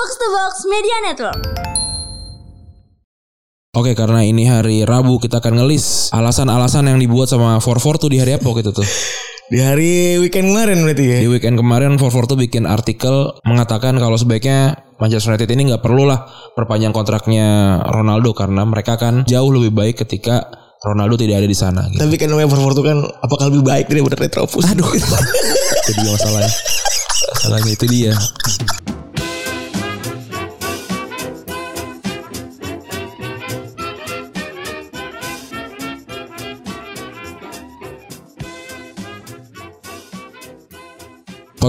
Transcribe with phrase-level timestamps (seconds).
[0.00, 1.40] Box to Box Media Network.
[3.76, 8.16] Oke karena ini hari Rabu kita akan ngelis alasan-alasan yang dibuat sama 44 tuh di
[8.16, 8.88] hari apa gitu tuh.
[9.52, 11.18] Di hari weekend kemarin berarti ya.
[11.20, 16.08] Di weekend kemarin 44 tuh bikin artikel mengatakan kalau sebaiknya Manchester United ini nggak perlu
[16.08, 16.24] lah
[16.56, 20.48] perpanjang kontraknya Ronaldo karena mereka kan jauh lebih baik ketika
[20.80, 21.84] Ronaldo tidak ada di sana.
[21.92, 22.00] Gitu.
[22.00, 24.64] Tapi kan namanya Forward itu kan apakah lebih baik daripada Retropus?
[24.64, 24.88] Aduh.
[24.96, 26.52] itu dia masalahnya.
[27.36, 28.16] Masalahnya itu dia.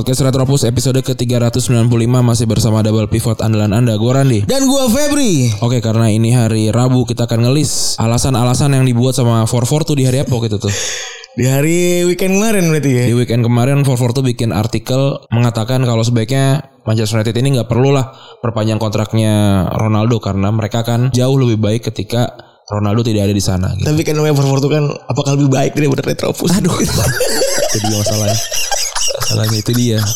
[0.01, 4.39] Podcast Retropus episode ke-395 masih bersama double pivot andalan Anda, gue Randi.
[4.49, 5.53] Dan gua Febri.
[5.61, 10.09] Oke, karena ini hari Rabu kita akan ngelis alasan-alasan yang dibuat sama 44 tuh di
[10.09, 10.73] hari apa gitu tuh.
[11.37, 13.03] Di hari weekend kemarin berarti ya.
[13.07, 17.93] Di weekend kemarin 44 tuh bikin artikel mengatakan kalau sebaiknya Manchester United ini nggak perlu
[17.93, 18.09] lah
[18.41, 22.35] perpanjang kontraknya Ronaldo karena mereka kan jauh lebih baik ketika
[22.67, 23.85] Ronaldo tidak ada di sana gitu.
[23.85, 26.51] Tapi kan namanya Forward itu kan apakah lebih baik daripada Retropus?
[26.57, 26.73] Aduh.
[27.69, 28.39] itu dia masalahnya.
[29.31, 29.99] Masalahnya itu dia.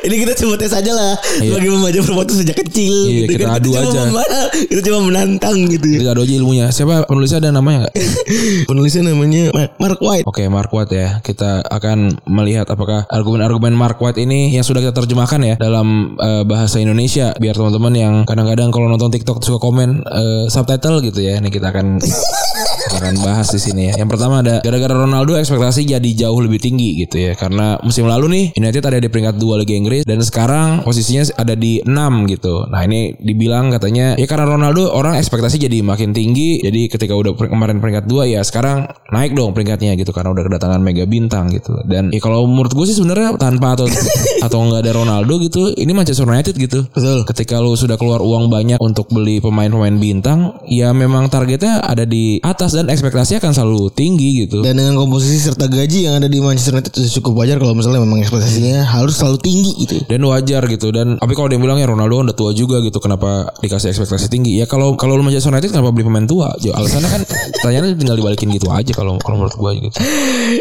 [0.00, 1.52] Ini kita coba tes aja lah Iya.
[1.52, 3.56] Sebagai membaca Forward itu sejak kecil Iya, gitu kita kan.
[3.56, 4.00] adu cuma aja.
[4.02, 5.98] membaca, Kita cuma menantang gitu ya.
[6.00, 6.66] Kita ada aja ilmunya.
[6.68, 7.94] Siapa penulisnya ada namanya nggak?
[8.68, 11.08] Penulisnya namanya Ma- Mark White Oke, Mark White ya.
[11.20, 16.44] Kita akan melihat apakah argumen-argumen Mark White ini yang sudah kita terjemahkan ya dalam eh,
[16.44, 21.36] bahasa Indonesia biar teman-teman yang kadang-kadang kalau nonton TikTok suka komen eh, subtitle gitu ya.
[21.36, 22.00] Ini kita akan
[22.96, 24.02] akan bahas di sini ya.
[24.02, 27.32] Yang pertama ada gara-gara Ronaldo ekspektasi jadi jauh lebih tinggi gitu ya.
[27.38, 31.54] Karena musim lalu nih United ada di peringkat 2 Liga Inggris dan sekarang posisinya ada
[31.54, 32.66] di 6 gitu.
[32.68, 36.60] Nah, ini dibilang katanya ya karena Ronaldo orang ekspektasi jadi makin tinggi.
[36.60, 40.80] Jadi ketika udah kemarin peringkat 2 ya sekarang naik dong peringkatnya gitu karena udah kedatangan
[40.82, 41.76] mega bintang gitu.
[41.86, 43.86] Dan ya kalau menurut gue sih sebenarnya tanpa atau
[44.46, 46.86] atau nggak ada Ronaldo gitu, ini Manchester United gitu.
[46.90, 52.08] Betul Ketika lu sudah keluar uang banyak untuk beli pemain-pemain bintang, ya memang targetnya ada
[52.08, 54.64] di atas dan ekspektasi akan selalu tinggi gitu.
[54.64, 58.00] Dan dengan komposisi serta gaji yang ada di Manchester United itu cukup wajar kalau misalnya
[58.00, 59.96] memang ekspektasinya harus selalu tinggi gitu.
[60.08, 63.52] dan wajar gitu dan tapi kalau dia bilang ya Ronaldo udah tua juga gitu kenapa
[63.60, 67.08] dikasih ekspektasi tinggi ya kalau kalau lu Manchester United kenapa beli pemain tua Ya, alasannya
[67.08, 67.22] kan
[67.60, 69.90] pertanyaannya tinggal dibalikin gitu aja kalau kalau menurut gua gitu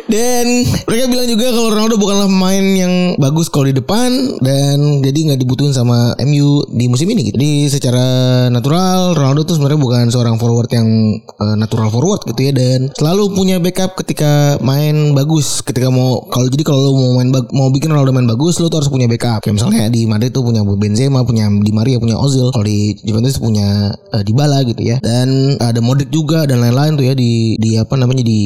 [0.10, 5.34] Dan mereka bilang juga kalau Ronaldo bukanlah pemain yang bagus kalau di depan dan jadi
[5.34, 7.38] nggak dibutuhin sama MU di musim ini gitu.
[7.38, 8.06] Jadi secara
[8.50, 10.90] natural Ronaldo tuh sebenarnya bukan seorang forward yang
[11.22, 15.62] eh, natural forward gitu ya dan selalu punya backup ketika main bagus.
[15.62, 18.82] Ketika mau kalau jadi kalau lu mau main mau bikin Ronaldo main bagus lu tuh
[18.82, 19.46] harus punya backup.
[19.46, 22.50] Kayak misalnya di Madrid tuh punya Benzema, punya Di Maria, punya Ozil.
[22.50, 24.98] Kalau di Juventus punya eh, Dybala gitu ya.
[25.04, 28.40] Dan ada Modric juga dan lain-lain tuh ya di di apa namanya di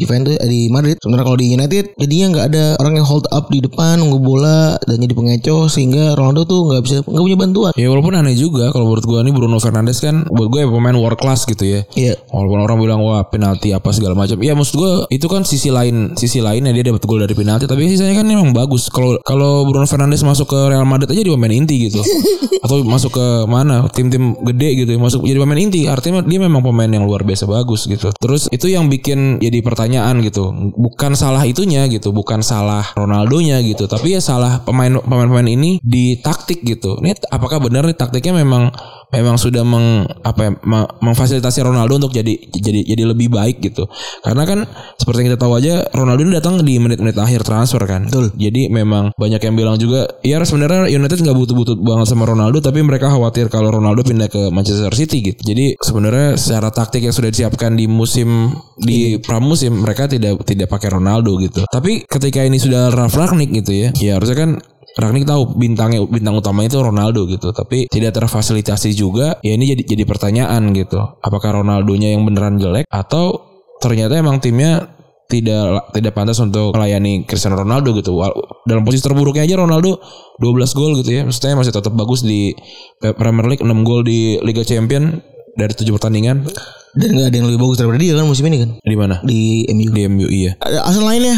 [0.00, 0.98] Juventus eh, di Madrid.
[0.98, 4.74] Sebenarnya kalau di United jadinya nggak ada orang yang hold up di depan nunggu bola
[4.88, 7.72] dan jadi pengecoh sehingga Ronaldo tuh nggak bisa nggak punya bantuan.
[7.76, 11.18] ya walaupun aneh juga kalau menurut gua nih Bruno Fernandes kan buat gue pemain world
[11.20, 12.14] class gitu ya Iya.
[12.32, 14.40] Walaupun orang bilang wah penalti apa segala macam.
[14.40, 17.84] Ya maksud gue itu kan sisi lain sisi lainnya dia dapat gol dari penalti tapi
[17.92, 18.88] sisanya kan memang bagus.
[18.88, 22.00] Kalau kalau Bruno Fernandes masuk ke Real Madrid aja dia pemain inti gitu.
[22.64, 25.84] Atau masuk ke mana tim-tim gede gitu ya masuk jadi pemain inti.
[25.84, 28.08] Artinya dia memang pemain yang luar biasa bagus gitu.
[28.16, 30.48] Terus itu yang bikin jadi pertanyaan gitu.
[30.74, 36.16] Bukan salah itunya gitu, bukan salah Ronaldonya gitu, tapi ya salah pemain pemain-pemain ini di
[36.22, 36.96] taktik gitu.
[37.02, 38.72] Ini apakah benar nih taktiknya memang
[39.14, 43.86] memang sudah meng apa ya, me- memfasilitasi Ronaldo untuk jadi jadi jadi lebih baik gitu.
[44.26, 44.66] Karena kan
[44.98, 48.10] seperti yang kita tahu aja Ronaldo ini datang di menit-menit akhir transfer kan.
[48.10, 48.34] Betul.
[48.34, 52.82] Jadi memang banyak yang bilang juga ya sebenarnya United nggak butuh-butuh banget sama Ronaldo tapi
[52.82, 55.40] mereka khawatir kalau Ronaldo pindah ke Manchester City gitu.
[55.54, 60.90] Jadi sebenarnya secara taktik yang sudah disiapkan di musim di pramusim mereka tidak tidak pakai
[60.90, 61.62] Ronaldo gitu.
[61.70, 63.88] Tapi ketika ini sudah Ralf Rangnick gitu ya.
[64.00, 64.50] Ya harusnya kan
[64.94, 69.42] Rangnick tahu bintangnya bintang utamanya itu Ronaldo gitu, tapi tidak terfasilitasi juga.
[69.42, 71.02] Ya ini jadi jadi pertanyaan gitu.
[71.18, 73.42] Apakah Ronaldonya yang beneran jelek atau
[73.82, 74.86] ternyata emang timnya
[75.26, 78.22] tidak tidak pantas untuk melayani Cristiano Ronaldo gitu.
[78.70, 79.98] Dalam posisi terburuknya aja Ronaldo
[80.38, 81.22] 12 gol gitu ya.
[81.26, 82.54] Maksudnya masih tetap bagus di
[83.00, 85.18] Premier League 6 gol di Liga Champion
[85.58, 86.46] dari 7 pertandingan.
[86.94, 89.18] Dan nggak ada yang lebih bagus daripada dia kan musim ini kan Di mana?
[89.26, 89.90] di MU.
[89.90, 90.54] Di MU iya.
[90.62, 91.34] Ada alasan lainnya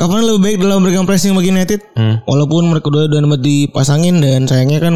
[0.00, 2.24] Kapan lebih baik dalam memberikan pressing bagi United Hmm.
[2.24, 4.94] Walaupun mereka udah udah dapat dipasangin Dan sayangnya kan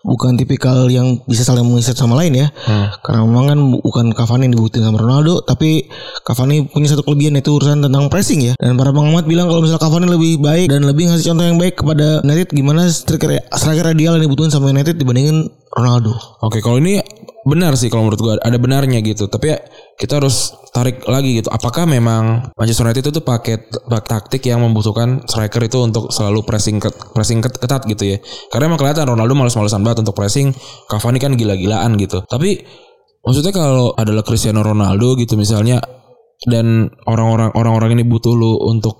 [0.00, 2.88] Bukan tipikal yang bisa saling mengikat sama lain ya Hmm.
[3.04, 5.92] Karena memang kan bukan Cavani yang dibuktiin sama Ronaldo Tapi
[6.24, 9.84] Cavani punya satu kelebihan yaitu urusan tentang pressing ya Dan para pengamat bilang kalau misalnya
[9.84, 14.16] Cavani lebih baik Dan lebih ngasih contoh yang baik kepada United Gimana striker, striker ideal
[14.16, 16.96] yang dibutuhin sama United dibandingin Ronaldo Oke, kalau ini
[17.50, 19.26] benar sih kalau menurut gua ada benarnya gitu.
[19.26, 19.58] Tapi ya
[19.98, 21.50] kita harus tarik lagi gitu.
[21.50, 23.58] Apakah memang Manchester United itu tuh pakai
[24.06, 28.22] taktik yang membutuhkan striker itu untuk selalu pressing ket, pressing ket- ketat gitu ya.
[28.54, 30.54] Karena emang kelihatan Ronaldo malas-malasan banget untuk pressing,
[30.86, 32.22] Cavani kan gila-gilaan gitu.
[32.30, 32.62] Tapi
[33.26, 35.82] maksudnya kalau adalah Cristiano Ronaldo gitu misalnya
[36.48, 38.96] dan orang-orang orang-orang ini butuh lu untuk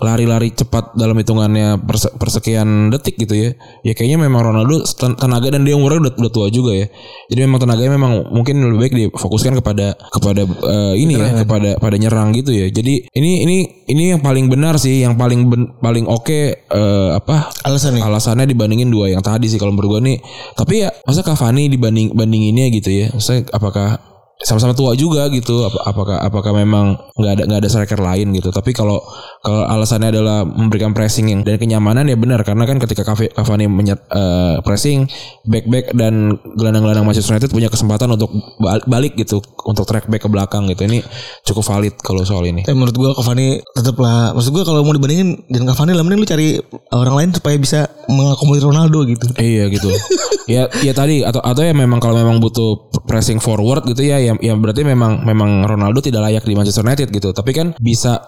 [0.00, 3.50] lari-lari cepat dalam hitungannya perse- persekian detik gitu ya.
[3.84, 6.88] Ya kayaknya memang Ronaldo ten- tenaga dan dia umurnya udah, udah tua juga ya.
[7.28, 11.96] Jadi memang tenaganya memang mungkin lebih baik difokuskan kepada kepada eh, ini ya, kepada pada
[12.00, 12.72] nyerang gitu ya.
[12.72, 13.56] Jadi ini ini
[13.92, 18.02] ini yang paling benar sih, yang paling ben- paling oke eh, apa Alasan nih.
[18.02, 20.18] alasannya dibandingin dua yang tadi sih kalau menurut gue nih.
[20.56, 23.06] Tapi ya masa Cavani dibanding bandinginnya gitu ya.
[23.12, 24.11] Maksudnya apakah
[24.42, 28.50] sama-sama tua juga gitu Ap- apakah apakah memang nggak ada nggak ada striker lain gitu
[28.50, 28.98] tapi kalau
[29.40, 33.70] kalau alasannya adalah memberikan pressing yang dan kenyamanan ya benar karena kan ketika Cava- Cavani
[33.70, 35.06] menyet, eh, pressing
[35.46, 40.22] back back dan gelandang-gelandang Manchester United punya kesempatan untuk bal- balik gitu untuk track back
[40.22, 41.02] ke belakang gitu ini
[41.46, 44.34] cukup valid kalau soal ini Tapi menurut gua Cavani tetap lah.
[44.34, 46.58] Maksud gua kalau mau dibandingin dan Cavani lah mending lu cari
[46.90, 49.26] orang lain supaya bisa mengakomodir Ronaldo gitu.
[49.38, 49.86] Iya gitu.
[50.52, 54.52] ya ya tadi atau atau ya memang kalau memang butuh pressing forward gitu ya ya,
[54.52, 57.34] ya berarti memang memang Ronaldo tidak layak di Manchester United gitu.
[57.34, 58.22] Tapi kan bisa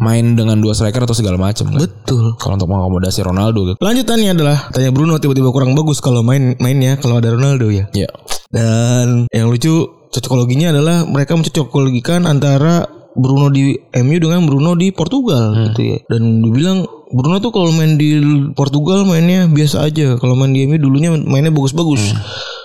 [0.00, 1.80] main dengan dua striker atau segala macam kan.
[1.84, 2.34] Betul.
[2.40, 3.78] Kalau untuk mengakomodasi Ronaldo gitu.
[3.84, 7.90] Lanjutannya adalah tanya Bruno tiba-tiba kurang bagus kalau main mainnya kalau ada Ronaldo ya.
[7.92, 8.08] Ya.
[8.50, 15.52] Dan yang lucu cocokologinya adalah mereka mencocokologikan antara Bruno di MU dengan Bruno di Portugal
[15.70, 15.98] gitu ya.
[16.08, 18.22] Dan dibilang Bruno tuh kalau main di
[18.54, 20.16] Portugal mainnya biasa aja.
[20.16, 22.14] Kalau main di MU dulunya mainnya bagus-bagus.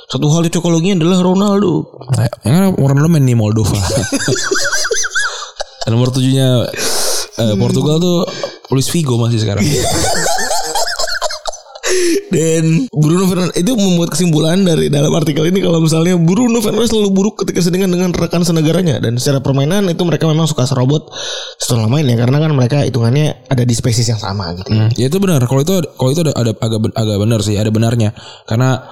[0.06, 1.98] Satu hal cocokologinya adalah Ronaldo.
[2.14, 3.78] Nah, yang kan Ronaldo main di Moldova.
[5.86, 6.66] Dan nomor tujuhnya
[7.42, 8.26] eh, Portugal tuh
[8.74, 9.66] Luis Figo masih sekarang.
[12.34, 17.10] Dan Bruno Fernandes itu membuat kesimpulan dari dalam artikel ini kalau misalnya Bruno Fernandes selalu
[17.14, 21.08] buruk ketika sedangkan dengan rekan senegaranya dan secara permainan itu mereka memang suka serobot
[21.56, 24.68] setelah main ya karena kan mereka hitungannya ada di spesies yang sama gitu.
[24.68, 25.40] Hmm, ya itu benar.
[25.48, 28.12] Kalau itu kalau itu ada, ada agak agak benar sih, ada benarnya.
[28.44, 28.84] Karena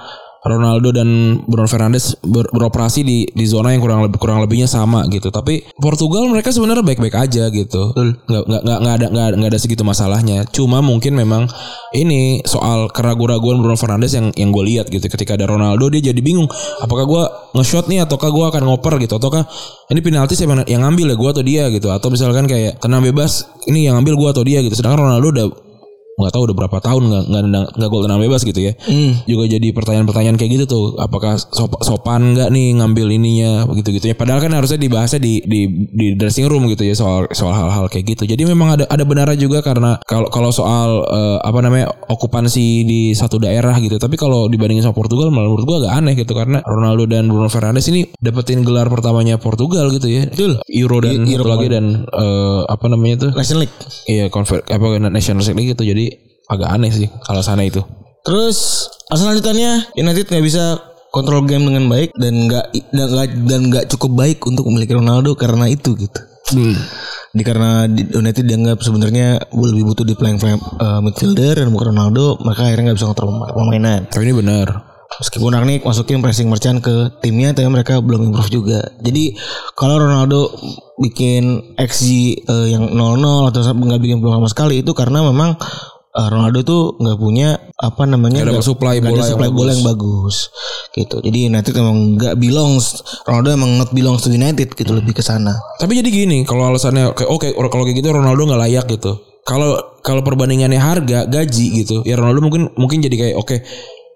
[0.44, 5.08] Ronaldo dan Bruno Fernandes ber- beroperasi di di zona yang kurang lebih kurang lebihnya sama
[5.08, 5.32] gitu.
[5.32, 7.96] Tapi Portugal mereka sebenarnya baik-baik aja gitu.
[7.96, 10.44] Nggak nggak nggak nggak ada nggak, nggak ada segitu masalahnya.
[10.52, 11.48] Cuma mungkin memang
[11.96, 15.08] ini soal keraguan-raguan Bruno Fernandes yang yang gue lihat gitu.
[15.08, 16.46] Ketika ada Ronaldo dia jadi bingung.
[16.84, 17.24] Apakah gue
[17.56, 19.48] nge-shot nih ataukah gue akan ngoper gitu ataukah
[19.88, 23.48] ini penalti siapa yang ngambil ya gue atau dia gitu atau misalkan kayak tenang bebas
[23.64, 24.76] ini yang ngambil gue atau dia gitu.
[24.76, 25.46] Sedangkan Ronaldo udah
[26.14, 27.42] nggak tahu udah berapa tahun nggak nggak
[27.74, 28.72] nggak gol tenang bebas gitu ya.
[29.26, 30.84] Juga jadi pertanyaan-pertanyaan kayak gitu tuh.
[31.02, 34.14] Apakah sop- sopan nggak nih ngambil ininya begitu gitu ya.
[34.14, 38.14] Padahal kan harusnya dibahasnya di di di dressing room gitu ya soal soal hal-hal kayak
[38.14, 38.30] gitu.
[38.30, 43.00] Jadi memang ada ada benarnya juga karena kalau kalau soal eh, apa namanya okupansi di
[43.12, 43.98] satu daerah gitu.
[43.98, 46.32] Tapi kalau dibandingin sama Portugal malah menurut gua agak aneh gitu.
[46.32, 50.30] Karena Ronaldo dan Bruno Fernandes ini dapetin gelar pertamanya Portugal gitu ya.
[50.30, 50.62] Betul.
[50.70, 53.76] Euro dan Euro satu lagi dan eh, apa namanya tuh National League.
[54.06, 55.82] Iya konver apa National League gitu.
[55.82, 56.03] Jadi
[56.48, 57.82] agak aneh sih alasannya itu.
[58.24, 60.80] Terus alasan lanjutannya United nggak bisa
[61.14, 65.38] kontrol game dengan baik dan nggak dan nggak dan nggak cukup baik untuk memiliki Ronaldo
[65.38, 66.20] karena itu gitu.
[67.34, 71.94] Di karena di- United dianggap sebenarnya lebih butuh di playing frame, eh, midfielder dan bukan
[71.94, 74.06] Ronaldo, maka akhirnya nggak bisa kontrol permainan.
[74.06, 74.68] Tapi ini benar.
[75.14, 78.82] Meskipun Rangnick masukin pressing merchant ke timnya, tapi mereka belum improve juga.
[78.98, 79.38] Jadi
[79.78, 80.50] kalau Ronaldo
[80.98, 85.54] bikin XG eh, yang 0-0 atau nggak bikin peluang sama sekali itu karena memang
[86.14, 89.62] eh, Ronaldo tuh nggak punya apa namanya Nggak dapat supply ada bola yang supply bola
[89.66, 89.74] bagus.
[89.74, 90.36] yang bagus
[90.94, 91.16] gitu.
[91.20, 92.84] Jadi United emang nggak belongs
[93.26, 95.52] Ronaldo emang not belongs to United gitu lebih ke sana.
[95.82, 99.12] Tapi jadi gini kalau alasannya kayak oke kalau kayak gitu Ronaldo nggak layak gitu.
[99.44, 103.56] Kalau kalau perbandingannya harga gaji gitu ya Ronaldo mungkin mungkin jadi kayak oke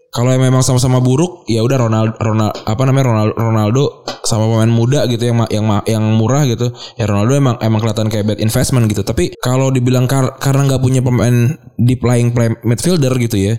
[0.09, 3.83] kalau yang memang sama-sama buruk ya udah Ronaldo Ronaldo apa namanya Ronaldo, Ronaldo
[4.25, 8.25] sama pemain muda gitu yang yang yang murah gitu ya Ronaldo emang emang kelihatan kayak
[8.25, 9.05] bad investment gitu.
[9.05, 13.55] Tapi kalau dibilang kar- karena nggak punya pemain deep lying play midfielder gitu ya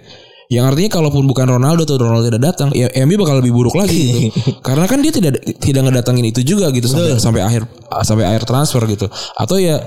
[0.50, 4.34] yang artinya kalaupun bukan Ronaldo atau Ronaldo tidak datang ya MU bakal lebih buruk lagi
[4.34, 4.50] gitu.
[4.66, 7.62] Karena kan dia tidak tidak ngedatangin itu juga gitu sampai sampai akhir
[8.02, 9.06] sampai akhir transfer gitu.
[9.38, 9.78] Atau ya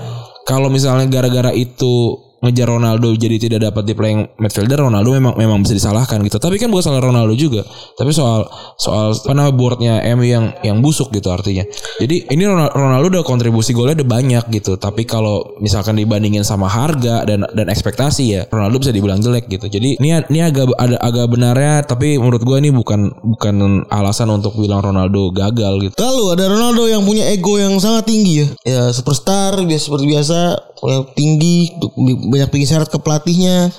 [0.47, 5.63] kalau misalnya gara-gara itu ngejar Ronaldo jadi tidak dapat di playing midfielder Ronaldo memang memang
[5.63, 6.37] bisa disalahkan gitu.
[6.37, 8.45] Tapi kan bukan salah Ronaldo juga tapi soal
[8.75, 11.63] soal apa namanya boardnya MU yang yang busuk gitu artinya.
[12.01, 14.75] Jadi ini Ronaldo, udah kontribusi golnya udah banyak gitu.
[14.75, 19.69] Tapi kalau misalkan dibandingin sama harga dan dan ekspektasi ya Ronaldo bisa dibilang jelek gitu.
[19.69, 24.57] Jadi ini ini agak ada agak benarnya tapi menurut gua ini bukan bukan alasan untuk
[24.57, 25.95] bilang Ronaldo gagal gitu.
[26.01, 28.47] Lalu ada Ronaldo yang punya ego yang sangat tinggi ya.
[28.65, 30.39] Ya superstar biasa seperti biasa
[30.89, 31.71] yang tinggi
[32.31, 33.71] banyak bikin syarat ke pelatihnya.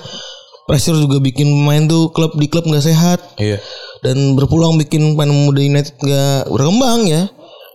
[0.65, 3.21] Pressure juga bikin pemain tuh klub di klub nggak sehat.
[3.37, 3.61] iya
[4.05, 7.25] dan berpeluang bikin pemain muda United gak berkembang ya.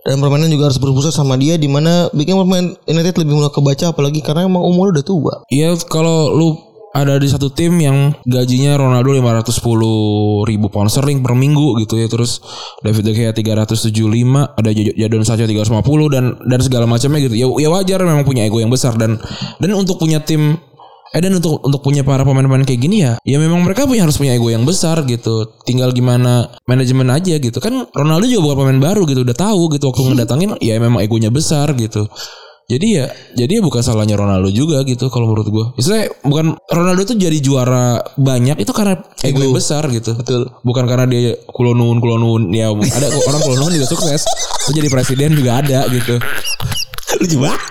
[0.01, 3.93] Dan permainan juga harus berpusat sama dia di mana bikin pemain United lebih mudah kebaca
[3.93, 5.33] apalagi karena emang umur udah tua.
[5.51, 6.57] Iya kalau lu
[6.91, 12.11] ada di satu tim yang gajinya Ronaldo 510 ribu pound sterling per minggu gitu ya.
[12.11, 12.43] Terus
[12.83, 17.35] David De Gea 375 ada Jad- Jadon Sancho 350 dan dan segala macamnya gitu.
[17.39, 19.15] Ya ya wajar memang punya ego yang besar dan
[19.63, 20.59] dan untuk punya tim
[21.11, 24.15] eh dan untuk untuk punya para pemain-pemain kayak gini ya ya memang mereka punya harus
[24.15, 25.47] punya ego yang besar gitu.
[25.63, 27.59] Tinggal gimana manajemen aja gitu.
[27.63, 31.31] Kan Ronaldo juga bukan pemain baru gitu udah tahu gitu waktu ngedatangin ya memang egonya
[31.31, 32.07] besar gitu
[32.71, 35.65] jadi ya jadi ya bukan salahnya Ronaldo juga gitu kalau menurut gue.
[35.75, 38.95] Istilahnya bukan Ronaldo tuh jadi juara banyak itu karena
[39.27, 40.15] ego yang besar gitu.
[40.15, 40.47] Betul.
[40.63, 44.23] Bukan karena dia kulonun kulonun ya ada orang kulonun juga sukses.
[44.67, 46.15] Terus jadi presiden juga ada gitu.
[47.19, 47.61] Lucu banget.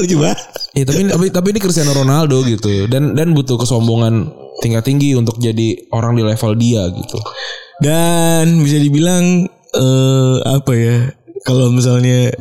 [0.00, 0.40] Lucu banget.
[0.76, 4.28] Ya, tapi tapi tapi ini Cristiano Ronaldo gitu dan dan butuh kesombongan
[4.60, 7.18] tingkat tinggi untuk jadi orang di level dia gitu.
[7.80, 9.44] Dan bisa dibilang
[9.76, 10.96] eh apa ya?
[11.44, 12.32] Kalau misalnya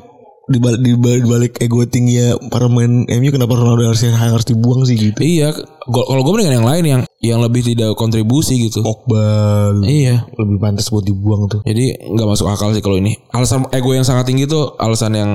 [0.45, 4.01] di balik, di balik, di balik ego tinggi ya para pemain MU kenapa Ronaldo harus
[4.05, 5.17] harus dibuang sih gitu?
[5.17, 5.49] Iya,
[5.89, 8.85] kalau gue mendingan yang lain yang yang lebih tidak kontribusi gitu.
[8.85, 9.73] Pogba.
[9.81, 10.29] Iya.
[10.37, 11.65] lebih pantas buat dibuang tuh.
[11.65, 13.17] Jadi nggak masuk akal sih kalau ini.
[13.33, 15.31] Alasan ego yang sangat tinggi tuh alasan yang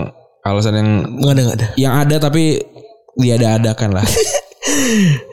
[0.47, 0.89] alasan yang
[1.19, 1.67] Nggak ada nggak ada.
[1.75, 2.63] yang ada tapi
[3.19, 4.07] diada-adakan lah.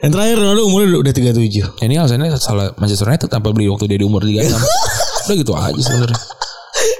[0.02, 1.84] Yang terakhir Ronaldo umurnya udah, udah 37.
[1.84, 4.54] ini alasannya salah Manchester United tanpa beli waktu dia di umur 36.
[5.28, 6.20] Udah gitu aja sebenarnya.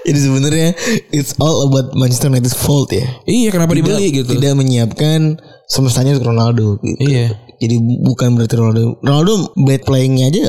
[0.08, 0.68] Jadi sebenarnya
[1.12, 3.04] it's all about Manchester United's fault ya.
[3.28, 4.32] Iya, kenapa dibeli gitu?
[4.32, 5.36] Tidak menyiapkan
[5.68, 7.04] semestanya untuk Ronaldo gitu.
[7.04, 7.36] Iya.
[7.58, 10.46] Jadi bukan berarti Ronaldo Ronaldo bad playingnya aja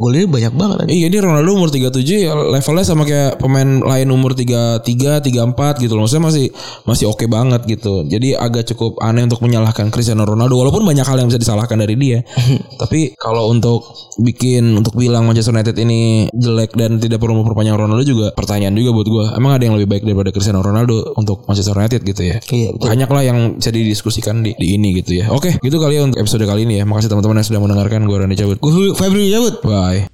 [0.00, 0.90] golnya banyak banget aja.
[0.90, 5.92] Iya, ini Ronaldo umur 37 ya levelnya sama kayak pemain lain umur 33, 34 gitu
[5.94, 6.08] loh.
[6.08, 6.46] Maksudnya masih
[6.88, 8.04] masih oke banget gitu.
[8.08, 11.94] Jadi agak cukup aneh untuk menyalahkan Cristiano Ronaldo walaupun banyak hal yang bisa disalahkan dari
[11.96, 12.24] dia.
[12.82, 13.84] Tapi kalau untuk
[14.20, 18.90] bikin untuk bilang Manchester United ini jelek dan tidak perlu memperpanjang Ronaldo juga pertanyaan juga
[18.96, 19.24] buat gua.
[19.36, 22.36] Emang ada yang lebih baik daripada Cristiano Ronaldo untuk Manchester United gitu ya?
[22.42, 22.86] Iya, betul.
[22.88, 25.28] Banyak lah yang bisa didiskusikan di, di ini gitu ya.
[25.32, 26.84] Oke, gitu kali ya untuk episode kali ini ya.
[26.88, 28.00] Makasih teman-teman yang sudah mendengarkan.
[28.04, 28.58] Gue Randy cabut.
[28.58, 29.54] Gue Febri cabut.
[29.62, 29.81] Bye.
[29.82, 30.11] by